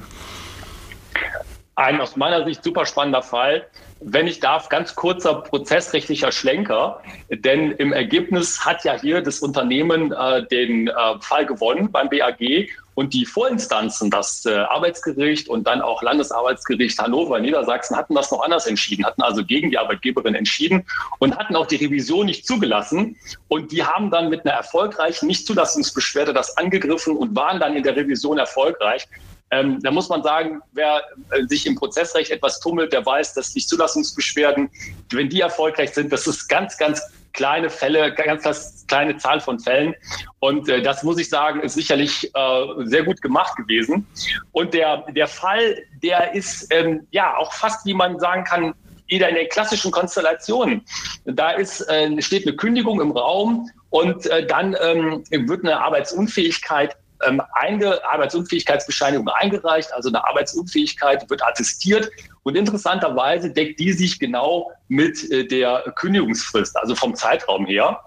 Ein 1.77 1.99
aus 1.99 2.15
meiner 2.17 2.45
Sicht 2.45 2.63
super 2.63 2.85
spannender 2.85 3.23
Fall. 3.23 3.65
Wenn 4.07 4.27
ich 4.27 4.39
darf, 4.39 4.69
ganz 4.69 4.95
kurzer 4.95 5.37
prozessrechtlicher 5.37 6.31
Schlenker, 6.31 7.01
denn 7.31 7.71
im 7.73 7.95
Ergebnis 7.95 8.63
hat 8.63 8.85
ja 8.85 9.01
hier 9.01 9.23
das 9.23 9.41
Unternehmen 9.41 10.13
äh, 10.13 10.47
den 10.47 10.89
äh, 10.89 10.93
Fall 11.21 11.47
gewonnen 11.47 11.91
beim 11.91 12.11
BAG 12.11 12.69
und 12.95 13.15
die 13.15 13.25
Vorinstanzen, 13.25 14.11
das 14.11 14.45
äh, 14.45 14.57
Arbeitsgericht 14.57 15.49
und 15.49 15.67
dann 15.67 15.81
auch 15.81 16.03
Landesarbeitsgericht 16.03 16.99
Hannover, 16.99 17.41
Niedersachsen, 17.41 17.97
hatten 17.97 18.15
das 18.15 18.31
noch 18.31 18.45
anders 18.45 18.67
entschieden, 18.67 19.07
hatten 19.07 19.23
also 19.23 19.43
gegen 19.43 19.71
die 19.71 19.79
Arbeitgeberin 19.79 20.35
entschieden 20.35 20.85
und 21.19 21.39
hatten 21.39 21.57
auch 21.57 21.67
die 21.67 21.77
Revision 21.77 22.27
nicht 22.27 22.47
zugelassen. 22.47 23.17
Und 23.49 23.73
die 23.73 23.85
haben 23.85 24.11
dann 24.11 24.29
mit 24.29 24.45
einer 24.45 24.55
erfolgreichen 24.55 25.29
Nichtzulassungsbeschwerde 25.29 26.35
das 26.35 26.59
angegriffen 26.59 27.17
und 27.17 27.35
waren 27.35 27.59
dann 27.59 27.75
in 27.75 27.83
der 27.83 27.97
Revision 27.97 28.37
erfolgreich. 28.37 29.09
Ähm, 29.55 29.81
da 29.83 29.91
muss 29.91 30.09
man 30.09 30.23
sagen, 30.23 30.61
wer 30.73 31.03
äh, 31.31 31.45
sich 31.47 31.67
im 31.67 31.77
Prozessrecht 31.77 32.31
etwas 32.31 32.59
tummelt, 32.61 32.93
der 32.93 33.07
weiß, 33.07 33.35
dass 33.35 33.55
Nichtzulassungsbeschwerden, 33.55 34.69
wenn 35.11 35.29
die 35.29 35.41
erfolgreich 35.41 35.95
sind, 35.95 36.13
das 36.13 36.27
ist 36.27 36.49
ganz, 36.49 36.77
ganz 36.77 37.01
kleine 37.33 37.71
Fälle, 37.71 38.13
ganz, 38.15 38.43
ganz 38.43 38.85
kleine 38.89 39.17
Zahl 39.19 39.41
von 39.41 39.61
Fällen. 39.61 39.95
Und 40.41 40.69
äh, 40.69 40.83
das 40.83 41.03
muss 41.03 41.19
ich 41.19 41.29
sagen, 41.29 41.61
ist 41.61 41.75
sicherlich 41.75 42.31
äh, 42.35 42.67
sehr 42.85 43.05
gut 43.05 43.21
gemacht 43.23 43.57
gewesen. 43.57 44.07
Und 44.53 44.75
der, 44.75 45.05
der 45.13 45.29
Fall, 45.29 45.79
der 46.03 46.35
ist 46.35 46.67
ähm, 46.71 47.07
ja 47.11 47.37
auch 47.37 47.53
fast, 47.53 47.87
wie 47.87 47.95
man 47.95 48.19
sagen 48.19 48.45
kann, 48.45 48.75
wieder 49.07 49.29
in 49.29 49.35
den 49.35 49.49
klassischen 49.49 49.91
Konstellationen. 49.91 50.83
Da 51.25 51.51
ist, 51.51 51.81
äh, 51.89 52.21
steht 52.23 52.47
eine 52.47 52.57
Kündigung 52.57 53.01
im 53.01 53.11
Raum 53.13 53.69
und 53.91 54.27
äh, 54.27 54.47
dann 54.47 54.75
ähm, 54.81 55.25
wird 55.31 55.65
eine 55.65 55.79
Arbeitsunfähigkeit 55.81 56.97
ähm, 57.27 57.43
einge 57.53 58.05
Arbeitsunfähigkeitsbescheinigung 58.05 59.29
eingereicht, 59.29 59.93
also 59.93 60.09
eine 60.09 60.27
Arbeitsunfähigkeit 60.27 61.29
wird 61.29 61.45
attestiert 61.45 62.11
und 62.43 62.57
interessanterweise 62.57 63.51
deckt 63.51 63.81
die 63.81 63.93
sich 63.93 64.19
genau 64.19 64.71
mit 64.89 65.31
äh, 65.31 65.47
der 65.47 65.93
Kündigungsfrist, 65.97 66.77
also 66.77 66.95
vom 66.95 67.15
Zeitraum 67.15 67.67
her. 67.67 68.01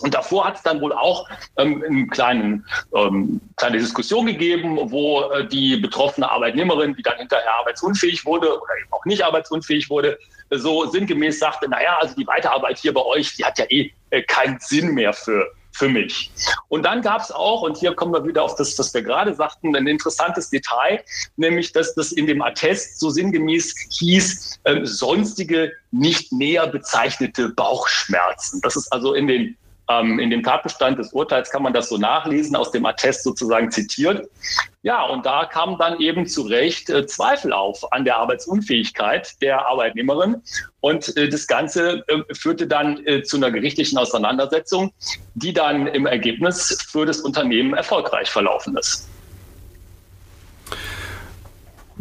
Und 0.00 0.12
davor 0.14 0.46
hat 0.46 0.56
es 0.56 0.62
dann 0.62 0.80
wohl 0.80 0.92
auch 0.92 1.28
ähm, 1.56 1.82
eine 1.86 2.06
kleinen, 2.08 2.66
ähm, 2.94 3.40
kleine 3.56 3.78
Diskussion 3.78 4.26
gegeben, 4.26 4.78
wo 4.90 5.22
äh, 5.30 5.46
die 5.46 5.76
betroffene 5.76 6.30
Arbeitnehmerin, 6.30 6.94
die 6.94 7.02
dann 7.02 7.16
hinterher 7.18 7.54
arbeitsunfähig 7.60 8.24
wurde 8.26 8.48
oder 8.60 8.76
eben 8.80 8.92
auch 8.92 9.04
nicht 9.04 9.24
arbeitsunfähig 9.24 9.88
wurde, 9.88 10.18
so 10.50 10.86
sinngemäß 10.86 11.38
sagte, 11.38 11.68
naja, 11.68 11.98
also 12.00 12.14
die 12.16 12.26
Weiterarbeit 12.26 12.78
hier 12.78 12.92
bei 12.92 13.02
euch, 13.02 13.36
die 13.36 13.44
hat 13.44 13.58
ja 13.58 13.66
eh 13.68 13.92
äh, 14.10 14.22
keinen 14.22 14.58
Sinn 14.58 14.94
mehr 14.94 15.12
für, 15.12 15.50
für 15.74 15.88
mich. 15.88 16.30
Und 16.68 16.84
dann 16.84 17.02
gab 17.02 17.20
es 17.20 17.30
auch, 17.30 17.62
und 17.62 17.76
hier 17.76 17.94
kommen 17.94 18.12
wir 18.12 18.24
wieder 18.24 18.42
auf 18.42 18.54
das, 18.54 18.78
was 18.78 18.94
wir 18.94 19.02
gerade 19.02 19.34
sagten, 19.34 19.74
ein 19.74 19.86
interessantes 19.86 20.48
Detail, 20.48 21.02
nämlich 21.36 21.72
dass 21.72 21.94
das 21.94 22.12
in 22.12 22.26
dem 22.26 22.40
Attest 22.42 23.00
so 23.00 23.10
sinngemäß 23.10 23.74
hieß, 23.90 24.60
äh, 24.64 24.80
sonstige 24.84 25.72
nicht 25.90 26.32
näher 26.32 26.66
bezeichnete 26.68 27.48
Bauchschmerzen. 27.50 28.60
Das 28.62 28.76
ist 28.76 28.92
also 28.92 29.14
in 29.14 29.26
den 29.26 29.56
Ähm, 29.88 30.18
in 30.18 30.30
dem 30.30 30.42
Tatbestand 30.42 30.98
des 30.98 31.12
Urteils 31.12 31.50
kann 31.50 31.62
man 31.62 31.72
das 31.72 31.88
so 31.88 31.98
nachlesen, 31.98 32.56
aus 32.56 32.70
dem 32.70 32.86
Attest 32.86 33.22
sozusagen 33.22 33.70
zitiert. 33.70 34.26
Ja, 34.82 35.04
und 35.04 35.26
da 35.26 35.44
kamen 35.44 35.78
dann 35.78 36.00
eben 36.00 36.26
zu 36.26 36.42
Recht 36.42 36.90
äh, 36.90 37.06
Zweifel 37.06 37.52
auf 37.52 37.92
an 37.92 38.04
der 38.04 38.16
Arbeitsunfähigkeit 38.16 39.40
der 39.42 39.66
Arbeitnehmerin. 39.66 40.42
Und 40.80 41.16
äh, 41.16 41.28
das 41.28 41.46
Ganze 41.46 42.04
äh, 42.08 42.34
führte 42.34 42.66
dann 42.66 43.06
äh, 43.06 43.22
zu 43.22 43.36
einer 43.36 43.50
gerichtlichen 43.50 43.98
Auseinandersetzung, 43.98 44.92
die 45.34 45.52
dann 45.52 45.86
im 45.86 46.06
Ergebnis 46.06 46.78
für 46.90 47.04
das 47.06 47.20
Unternehmen 47.20 47.74
erfolgreich 47.74 48.30
verlaufen 48.30 48.76
ist. 48.76 49.08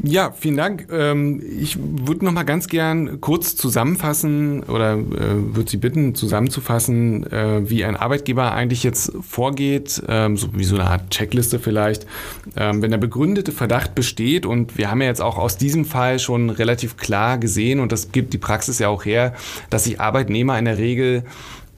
Ja, 0.01 0.31
vielen 0.31 0.57
Dank. 0.57 0.87
Ähm, 0.91 1.43
ich 1.45 1.77
würde 1.79 2.25
noch 2.25 2.31
mal 2.31 2.43
ganz 2.43 2.67
gern 2.67 3.21
kurz 3.21 3.55
zusammenfassen 3.55 4.63
oder 4.63 4.93
äh, 4.93 5.55
würde 5.55 5.69
Sie 5.69 5.77
bitten, 5.77 6.15
zusammenzufassen, 6.15 7.31
äh, 7.31 7.69
wie 7.69 7.85
ein 7.85 7.95
Arbeitgeber 7.95 8.53
eigentlich 8.53 8.81
jetzt 8.81 9.11
vorgeht, 9.21 10.01
ähm, 10.07 10.35
so 10.35 10.49
wie 10.55 10.63
so 10.63 10.75
eine 10.75 10.85
Art 10.85 11.11
Checkliste 11.11 11.59
vielleicht, 11.59 12.07
ähm, 12.55 12.81
wenn 12.81 12.89
der 12.89 12.97
begründete 12.97 13.51
Verdacht 13.51 13.93
besteht. 13.93 14.47
Und 14.47 14.79
wir 14.79 14.89
haben 14.89 15.01
ja 15.01 15.07
jetzt 15.07 15.21
auch 15.21 15.37
aus 15.37 15.57
diesem 15.57 15.85
Fall 15.85 16.17
schon 16.17 16.49
relativ 16.49 16.97
klar 16.97 17.37
gesehen, 17.37 17.79
und 17.79 17.91
das 17.91 18.11
gibt 18.11 18.33
die 18.33 18.39
Praxis 18.39 18.79
ja 18.79 18.87
auch 18.87 19.05
her, 19.05 19.35
dass 19.69 19.83
sich 19.83 20.01
Arbeitnehmer 20.01 20.57
in 20.57 20.65
der 20.65 20.79
Regel 20.79 21.23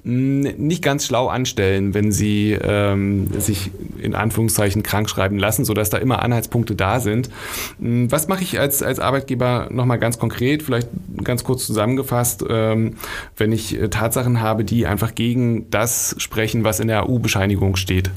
nicht 0.07 0.83
ganz 0.83 1.07
schlau 1.07 1.29
anstellen, 1.29 1.95
wenn 1.95 2.11
sie 2.11 2.51
ähm, 2.51 3.27
sich 3.39 3.71
in 3.99 4.13
Anführungszeichen 4.13 4.83
krank 4.83 5.09
schreiben 5.09 5.39
lassen, 5.39 5.65
sodass 5.65 5.89
da 5.89 5.97
immer 5.97 6.21
Anhaltspunkte 6.21 6.75
da 6.75 6.99
sind. 6.99 7.31
Was 7.79 8.27
mache 8.27 8.43
ich 8.43 8.59
als, 8.59 8.83
als 8.83 8.99
Arbeitgeber 8.99 9.67
nochmal 9.71 9.97
ganz 9.97 10.19
konkret, 10.19 10.61
vielleicht 10.61 10.89
ganz 11.23 11.43
kurz 11.43 11.65
zusammengefasst, 11.65 12.45
ähm, 12.47 12.97
wenn 13.35 13.51
ich 13.51 13.81
äh, 13.81 13.89
Tatsachen 13.89 14.41
habe, 14.41 14.63
die 14.63 14.85
einfach 14.85 15.15
gegen 15.15 15.71
das 15.71 16.15
sprechen, 16.19 16.63
was 16.63 16.79
in 16.79 16.87
der 16.87 17.03
AU-Bescheinigung 17.03 17.75
steht? 17.75 18.11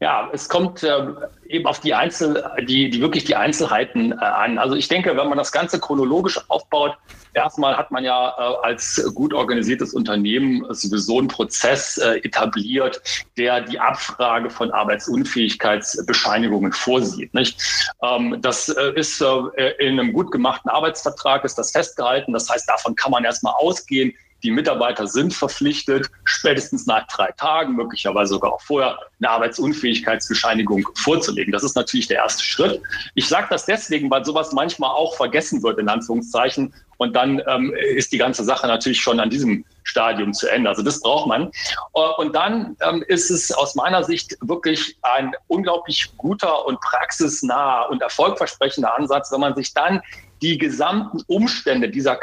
Ja, 0.00 0.28
es 0.32 0.48
kommt 0.48 0.82
äh, 0.82 1.06
eben 1.48 1.66
auf 1.66 1.80
die 1.80 1.94
Einzel, 1.94 2.44
die, 2.68 2.90
die 2.90 3.00
wirklich 3.00 3.24
die 3.24 3.36
Einzelheiten 3.36 4.12
äh, 4.12 4.16
an. 4.16 4.58
Also 4.58 4.74
ich 4.74 4.88
denke, 4.88 5.16
wenn 5.16 5.28
man 5.28 5.38
das 5.38 5.52
Ganze 5.52 5.80
chronologisch 5.80 6.38
aufbaut, 6.48 6.98
erstmal 7.34 7.76
hat 7.76 7.90
man 7.90 8.04
ja 8.04 8.34
äh, 8.38 8.66
als 8.66 9.02
gut 9.14 9.34
organisiertes 9.34 9.94
Unternehmen 9.94 10.64
sowieso 10.70 11.18
einen 11.18 11.28
Prozess 11.28 11.98
äh, 11.98 12.18
etabliert, 12.18 13.02
der 13.36 13.62
die 13.62 13.78
Abfrage 13.78 14.50
von 14.50 14.70
Arbeitsunfähigkeitsbescheinigungen 14.70 16.72
vorsieht. 16.72 17.32
Nicht? 17.34 17.60
Ähm, 18.02 18.38
das 18.40 18.68
äh, 18.68 18.92
ist 18.94 19.20
äh, 19.20 19.70
in 19.78 19.98
einem 19.98 20.12
gut 20.12 20.30
gemachten 20.30 20.70
Arbeitsvertrag 20.70 21.44
ist 21.44 21.56
das 21.56 21.70
festgehalten. 21.70 22.32
Das 22.32 22.48
heißt, 22.48 22.68
davon 22.68 22.94
kann 22.94 23.10
man 23.10 23.24
erstmal 23.24 23.54
ausgehen, 23.54 24.12
die 24.42 24.50
Mitarbeiter 24.50 25.06
sind 25.06 25.34
verpflichtet, 25.34 26.10
spätestens 26.24 26.86
nach 26.86 27.06
drei 27.06 27.30
Tagen, 27.32 27.74
möglicherweise 27.74 28.34
sogar 28.34 28.52
auch 28.52 28.60
vorher, 28.60 28.98
eine 29.20 29.30
Arbeitsunfähigkeitsbescheinigung 29.30 30.88
vorzulegen. 30.96 31.52
Das 31.52 31.62
ist 31.62 31.76
natürlich 31.76 32.08
der 32.08 32.18
erste 32.18 32.42
Schritt. 32.42 32.82
Ich 33.14 33.28
sage 33.28 33.46
das 33.50 33.66
deswegen, 33.66 34.10
weil 34.10 34.24
sowas 34.24 34.52
manchmal 34.52 34.90
auch 34.90 35.16
vergessen 35.16 35.62
wird, 35.62 35.78
in 35.78 35.88
Anführungszeichen. 35.88 36.74
Und 36.98 37.16
dann 37.16 37.42
ähm, 37.48 37.74
ist 37.74 38.12
die 38.12 38.18
ganze 38.18 38.44
Sache 38.44 38.66
natürlich 38.66 39.00
schon 39.00 39.18
an 39.18 39.30
diesem 39.30 39.64
Stadium 39.82 40.32
zu 40.32 40.48
Ende. 40.48 40.68
Also 40.68 40.82
das 40.82 41.00
braucht 41.00 41.26
man. 41.26 41.50
Äh, 41.94 42.00
und 42.18 42.34
dann 42.34 42.76
ähm, 42.80 43.04
ist 43.08 43.30
es 43.30 43.50
aus 43.52 43.74
meiner 43.74 44.04
Sicht 44.04 44.36
wirklich 44.40 44.96
ein 45.02 45.32
unglaublich 45.48 46.16
guter 46.16 46.64
und 46.66 46.80
praxisnaher 46.80 47.90
und 47.90 48.02
erfolgversprechender 48.02 48.96
Ansatz, 48.96 49.32
wenn 49.32 49.40
man 49.40 49.54
sich 49.56 49.72
dann 49.74 50.00
die 50.42 50.58
gesamten 50.58 51.22
Umstände 51.28 51.88
dieser 51.88 52.16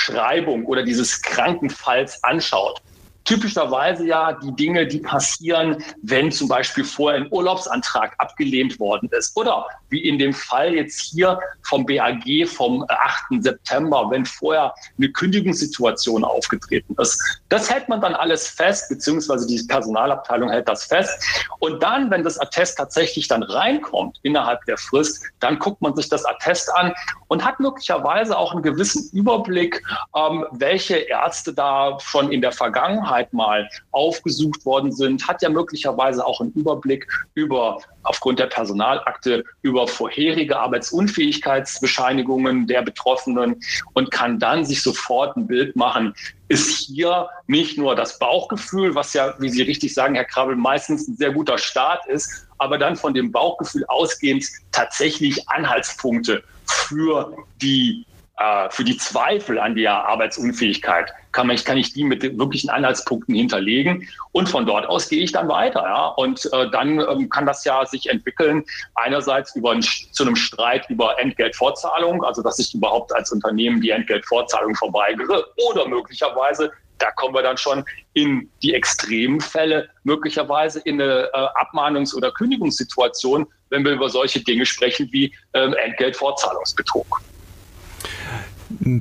Krankschreibung 0.00 0.64
oder 0.66 0.82
dieses 0.82 1.20
Krankenfalls 1.22 2.22
anschaut 2.24 2.80
typischerweise 3.24 4.06
ja 4.06 4.32
die 4.32 4.52
Dinge, 4.52 4.86
die 4.86 4.98
passieren, 4.98 5.82
wenn 6.02 6.32
zum 6.32 6.48
Beispiel 6.48 6.84
vorher 6.84 7.20
ein 7.20 7.28
Urlaubsantrag 7.30 8.14
abgelehnt 8.18 8.80
worden 8.80 9.08
ist. 9.12 9.36
Oder 9.36 9.66
wie 9.88 10.00
in 10.00 10.18
dem 10.18 10.32
Fall 10.32 10.74
jetzt 10.74 11.00
hier 11.00 11.38
vom 11.62 11.86
BAG 11.86 12.46
vom 12.46 12.84
8. 12.88 13.42
September, 13.42 14.06
wenn 14.10 14.24
vorher 14.24 14.74
eine 14.98 15.10
Kündigungssituation 15.10 16.24
aufgetreten 16.24 16.94
ist. 16.98 17.40
Das 17.48 17.70
hält 17.70 17.88
man 17.88 18.00
dann 18.00 18.14
alles 18.14 18.48
fest, 18.48 18.88
beziehungsweise 18.88 19.46
die 19.46 19.62
Personalabteilung 19.68 20.50
hält 20.50 20.68
das 20.68 20.84
fest. 20.84 21.22
Und 21.58 21.82
dann, 21.82 22.10
wenn 22.10 22.24
das 22.24 22.38
Attest 22.38 22.78
tatsächlich 22.78 23.28
dann 23.28 23.42
reinkommt 23.42 24.18
innerhalb 24.22 24.64
der 24.64 24.78
Frist, 24.78 25.24
dann 25.40 25.58
guckt 25.58 25.80
man 25.82 25.94
sich 25.94 26.08
das 26.08 26.24
Attest 26.24 26.72
an 26.74 26.92
und 27.28 27.44
hat 27.44 27.60
möglicherweise 27.60 28.36
auch 28.36 28.52
einen 28.52 28.62
gewissen 28.62 29.10
Überblick, 29.12 29.82
ähm, 30.16 30.46
welche 30.52 30.96
Ärzte 30.96 31.52
da 31.52 31.98
schon 32.00 32.32
in 32.32 32.40
der 32.40 32.52
Vergangenheit 32.52 33.09
Vergangenheit 33.10 33.32
mal 33.32 33.68
aufgesucht 33.90 34.64
worden 34.64 34.92
sind, 34.92 35.26
hat 35.26 35.42
ja 35.42 35.50
möglicherweise 35.50 36.24
auch 36.24 36.40
einen 36.40 36.52
Überblick 36.52 37.08
über 37.34 37.78
aufgrund 38.02 38.38
der 38.38 38.46
Personalakte 38.46 39.44
über 39.62 39.88
vorherige 39.88 40.58
Arbeitsunfähigkeitsbescheinigungen 40.58 42.66
der 42.66 42.80
Betroffenen 42.82 43.60
und 43.94 44.10
kann 44.10 44.38
dann 44.38 44.64
sich 44.64 44.82
sofort 44.82 45.36
ein 45.36 45.46
Bild 45.46 45.76
machen, 45.76 46.14
ist 46.48 46.86
hier 46.86 47.28
nicht 47.46 47.76
nur 47.78 47.94
das 47.94 48.18
Bauchgefühl, 48.18 48.94
was 48.94 49.12
ja, 49.12 49.34
wie 49.38 49.50
Sie 49.50 49.60
richtig 49.62 49.94
sagen, 49.94 50.14
Herr 50.14 50.24
Krabbel, 50.24 50.56
meistens 50.56 51.06
ein 51.08 51.16
sehr 51.16 51.32
guter 51.32 51.58
Start 51.58 52.06
ist, 52.06 52.48
aber 52.58 52.78
dann 52.78 52.96
von 52.96 53.14
dem 53.14 53.30
Bauchgefühl 53.30 53.84
ausgehend 53.86 54.46
tatsächlich 54.72 55.48
Anhaltspunkte 55.48 56.42
für 56.66 57.36
die 57.60 58.04
für 58.70 58.84
die 58.84 58.96
Zweifel 58.96 59.58
an 59.58 59.74
der 59.74 60.06
Arbeitsunfähigkeit 60.06 61.12
kann, 61.32 61.46
man, 61.46 61.56
kann 61.56 61.76
ich 61.76 61.92
die 61.92 62.04
mit 62.04 62.22
wirklichen 62.22 62.70
Anhaltspunkten 62.70 63.34
hinterlegen 63.34 64.08
und 64.32 64.48
von 64.48 64.66
dort 64.66 64.86
aus 64.86 65.08
gehe 65.08 65.22
ich 65.22 65.32
dann 65.32 65.48
weiter. 65.48 65.82
Ja? 65.82 66.06
Und 66.06 66.48
äh, 66.52 66.70
dann 66.70 67.00
ähm, 67.00 67.28
kann 67.28 67.46
das 67.46 67.64
ja 67.64 67.84
sich 67.84 68.08
entwickeln, 68.08 68.64
einerseits 68.94 69.54
über 69.54 69.72
ein, 69.72 69.82
zu 69.82 70.22
einem 70.22 70.36
Streit 70.36 70.88
über 70.88 71.20
Entgeltfortzahlung, 71.20 72.24
also 72.24 72.42
dass 72.42 72.58
ich 72.58 72.74
überhaupt 72.74 73.14
als 73.14 73.30
Unternehmen 73.30 73.80
die 73.80 73.90
Entgeltfortzahlung 73.90 74.74
verweigere 74.74 75.46
oder 75.70 75.86
möglicherweise 75.86 76.72
da 76.98 77.10
kommen 77.12 77.34
wir 77.34 77.42
dann 77.42 77.56
schon 77.56 77.82
in 78.12 78.50
die 78.62 78.74
extremen 78.74 79.40
Fälle, 79.40 79.88
möglicherweise 80.04 80.80
in 80.80 81.00
eine 81.00 81.30
äh, 81.32 81.46
Abmahnungs- 81.54 82.14
oder 82.14 82.30
Kündigungssituation, 82.30 83.46
wenn 83.70 83.84
wir 83.84 83.92
über 83.92 84.10
solche 84.10 84.40
Dinge 84.40 84.66
sprechen 84.66 85.08
wie 85.10 85.34
ähm, 85.54 85.72
Entgeltfortzahlungsbetrug. 85.72 87.22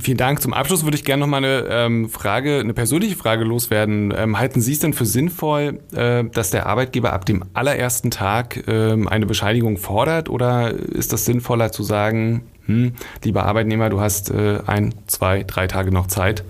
Vielen 0.01 0.17
Dank. 0.17 0.41
Zum 0.41 0.53
Abschluss 0.53 0.83
würde 0.83 0.97
ich 0.97 1.05
gerne 1.05 1.21
noch 1.21 1.27
mal 1.27 1.37
eine 1.37 1.67
ähm, 1.69 2.09
Frage, 2.09 2.59
eine 2.59 2.73
persönliche 2.73 3.15
Frage 3.15 3.43
loswerden. 3.43 4.11
Ähm, 4.17 4.39
halten 4.39 4.61
Sie 4.61 4.73
es 4.73 4.79
denn 4.79 4.93
für 4.93 5.05
sinnvoll, 5.05 5.79
äh, 5.93 6.23
dass 6.23 6.49
der 6.49 6.65
Arbeitgeber 6.65 7.13
ab 7.13 7.25
dem 7.25 7.45
allerersten 7.53 8.09
Tag 8.09 8.67
ähm, 8.67 9.07
eine 9.07 9.27
Bescheinigung 9.27 9.77
fordert 9.77 10.27
oder 10.29 10.71
ist 10.71 11.13
das 11.13 11.25
sinnvoller 11.25 11.71
zu 11.71 11.83
sagen, 11.83 12.49
hm, 12.65 12.93
lieber 13.23 13.45
Arbeitnehmer, 13.45 13.89
du 13.89 13.99
hast 13.99 14.31
äh, 14.31 14.59
ein, 14.65 14.95
zwei, 15.05 15.43
drei 15.43 15.67
Tage 15.67 15.91
noch 15.91 16.07
Zeit? 16.07 16.43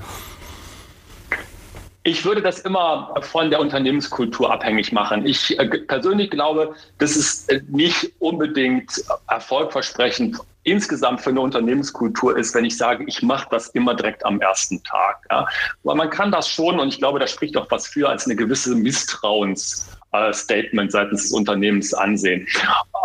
Ich 2.04 2.24
würde 2.24 2.42
das 2.42 2.60
immer 2.60 3.14
von 3.22 3.50
der 3.50 3.60
Unternehmenskultur 3.60 4.52
abhängig 4.52 4.94
machen. 4.94 5.26
Ich 5.26 5.60
äh, 5.60 5.66
persönlich 5.66 6.30
glaube, 6.30 6.74
das 6.98 7.18
ist 7.18 7.52
äh, 7.52 7.62
nicht 7.68 8.14
unbedingt 8.20 9.04
erfolgversprechend 9.28 10.40
insgesamt 10.63 11.22
für 11.22 11.30
eine 11.30 11.42
Unternehmenskultur 11.42 12.38
ist, 12.38 12.54
wenn 12.54 12.66
ich 12.66 12.78
sage, 12.78 13.04
ich 13.08 13.22
mache 13.22 13.48
das 13.50 13.70
immer 13.70 13.96
direkt 13.96 14.25
am 14.25 14.42
ersten 14.42 14.84
Tag. 14.84 15.25
Ja. 15.32 15.48
Weil 15.84 15.96
man 15.96 16.10
kann 16.10 16.32
das 16.32 16.50
schon, 16.50 16.80
und 16.80 16.89
ich 16.89 17.00
glaube, 17.00 17.20
da 17.20 17.28
spricht 17.28 17.56
auch 17.58 17.68
was 17.70 17.88
für, 17.88 18.10
als 18.10 18.25
eine 18.25 18.36
gewisse 18.36 18.75
Misstrauens 18.75 19.88
Statement 20.32 20.92
seitens 20.92 21.24
des 21.24 21.32
Unternehmens 21.32 21.94
ansehen. 21.94 22.48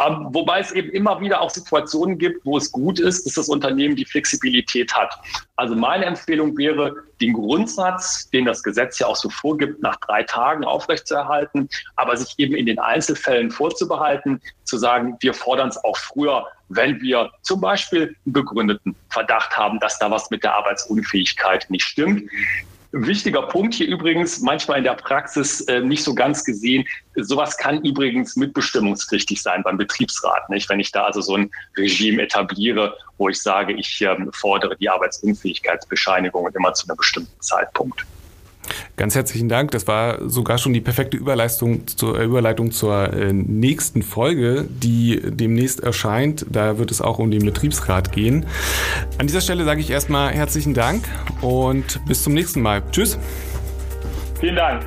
Ähm, 0.05 0.29
wobei 0.31 0.61
es 0.61 0.73
eben 0.73 0.91
immer 0.91 1.21
wieder 1.21 1.41
auch 1.41 1.51
Situationen 1.51 2.19
gibt, 2.19 2.45
wo 2.45 2.57
es 2.57 2.73
gut 2.73 2.99
ist, 2.99 3.27
dass 3.27 3.35
das 3.35 3.49
Unternehmen 3.49 3.95
die 3.95 4.07
Flexibilität 4.07 4.95
hat. 4.95 5.15
Also 5.57 5.77
meine 5.77 6.07
Empfehlung 6.07 6.57
wäre, 6.57 6.95
den 7.21 7.35
Grundsatz, 7.35 8.29
den 8.31 8.47
das 8.47 8.63
Gesetz 8.63 8.99
ja 8.99 9.07
auch 9.07 9.17
so 9.17 9.29
vorgibt, 9.29 9.83
nach 9.83 9.97
drei 9.97 10.23
Tagen 10.23 10.65
aufrechtzuerhalten, 10.65 11.69
aber 11.97 12.17
sich 12.17 12.35
eben 12.39 12.55
in 12.55 12.67
den 12.67 12.79
Einzelfällen 12.79 13.51
vorzubehalten, 13.51 14.41
zu 14.65 14.79
sagen, 14.79 15.17
wir 15.21 15.35
fordern 15.35 15.69
es 15.69 15.77
auch 15.85 15.97
früher, 15.97 16.47
wenn 16.71 17.01
wir 17.01 17.31
zum 17.43 17.61
Beispiel 17.61 18.17
einen 18.25 18.33
begründeten 18.33 18.97
Verdacht 19.11 19.57
haben, 19.57 19.79
dass 19.79 19.99
da 19.99 20.11
was 20.11 20.31
mit 20.31 20.43
der 20.43 20.55
Arbeitsunfähigkeit 20.57 21.67
nicht 21.69 21.85
stimmt. 21.85 22.29
Wichtiger 22.97 23.43
Punkt 23.43 23.75
hier 23.75 23.89
übrigens, 23.89 24.41
manchmal 24.41 24.79
in 24.79 24.85
der 24.85 24.95
Praxis 24.95 25.63
äh, 25.63 25.81
nicht 25.81 26.05
so 26.05 26.15
ganz 26.15 26.45
gesehen. 26.45 26.87
Sowas 27.17 27.57
kann 27.57 27.85
übrigens 27.85 28.37
mitbestimmungspflichtig 28.37 29.43
sein 29.43 29.65
beim 29.65 29.77
Betriebsrat. 29.77 30.49
Nicht? 30.49 30.69
Wenn 30.69 30.79
ich 30.79 30.93
da 30.93 31.05
also 31.05 31.21
so 31.21 31.35
ein 31.35 31.51
Regime 31.77 32.23
etabliere, 32.23 32.97
wo 33.19 33.29
ich 33.29 33.43
sage, 33.43 33.73
ich 33.73 34.01
ähm, 34.01 34.31
fordere 34.33 34.77
die 34.77 34.89
Arbeitsunfähigkeitsbescheinigung 34.89 36.49
immer 36.55 36.73
zu 36.75 36.87
einem 36.87 36.97
bestimmten 36.97 37.41
Zeitpunkt. 37.41 38.07
Ganz 38.97 39.15
herzlichen 39.15 39.49
Dank. 39.49 39.71
Das 39.73 39.87
war 39.87 40.29
sogar 40.29 40.59
schon 40.59 40.73
die 40.73 40.81
perfekte 40.81 41.17
Überleitung 41.17 41.87
zur, 41.87 42.19
Überleitung 42.19 42.71
zur 42.71 43.13
äh, 43.13 43.33
nächsten 43.33 44.03
Folge, 44.03 44.67
die 44.69 45.21
demnächst 45.25 45.81
erscheint. 45.81 46.47
Da 46.51 46.79
wird 46.79 46.91
es 46.91 47.01
auch 47.01 47.19
um 47.19 47.31
den 47.31 47.45
Betriebsrat 47.45 48.13
gehen. 48.13 48.47
An 49.19 49.27
dieser 49.27 49.41
Stelle 49.41 49.65
sage 49.65 49.81
ich 49.81 49.91
erstmal 49.91 50.33
herzlichen 50.33 50.75
Dank 50.75 51.05
und 51.41 52.01
bis 52.07 52.23
zum 52.23 52.35
nächsten 52.35 52.63
Mal. 52.63 52.83
Tschüss. 52.91 53.19
Vielen 54.41 54.57
Dank. 54.57 54.85